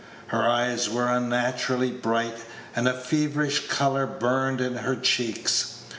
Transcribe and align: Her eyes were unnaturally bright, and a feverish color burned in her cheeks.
Her 0.29 0.49
eyes 0.49 0.89
were 0.89 1.05
unnaturally 1.07 1.91
bright, 1.91 2.39
and 2.75 2.87
a 2.87 2.93
feverish 2.99 3.67
color 3.67 4.07
burned 4.07 4.59
in 4.59 4.77
her 4.77 4.95
cheeks. 4.95 5.75